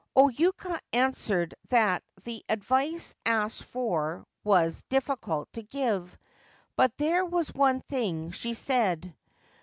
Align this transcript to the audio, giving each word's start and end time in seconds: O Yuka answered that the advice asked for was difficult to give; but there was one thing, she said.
O 0.15 0.29
Yuka 0.29 0.79
answered 0.93 1.53
that 1.69 2.01
the 2.23 2.43
advice 2.49 3.13
asked 3.23 3.63
for 3.65 4.25
was 4.43 4.81
difficult 4.89 5.53
to 5.53 5.61
give; 5.61 6.17
but 6.75 6.97
there 6.97 7.23
was 7.23 7.53
one 7.53 7.81
thing, 7.81 8.31
she 8.31 8.55
said. 8.55 9.15